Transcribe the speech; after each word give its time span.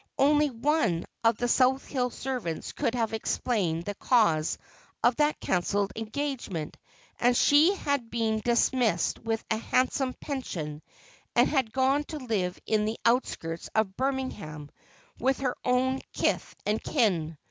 Only 0.17 0.49
one 0.49 1.05
of 1.23 1.37
the 1.37 1.47
South 1.47 1.85
Hill 1.85 2.09
servants 2.09 2.71
could 2.71 2.95
have 2.95 3.13
explained 3.13 3.85
the 3.85 3.93
cause 3.93 4.57
of 5.03 5.15
that 5.17 5.39
cancelled 5.39 5.93
engagement, 5.95 6.75
and 7.19 7.37
she 7.37 7.75
had 7.75 8.09
been 8.09 8.39
dismissed 8.43 9.19
with 9.19 9.45
a 9.51 9.57
handsome 9.57 10.15
pension, 10.15 10.81
and 11.35 11.47
had 11.47 11.71
gone 11.71 12.03
to 12.05 12.17
live 12.17 12.59
in 12.65 12.85
the 12.85 12.97
outskirts 13.05 13.69
of 13.75 13.95
Birmingham, 13.95 14.71
with 15.19 15.37
her 15.41 15.55
own 15.63 16.01
kith 16.13 16.55
and 16.65 16.81
kin. 16.83 17.37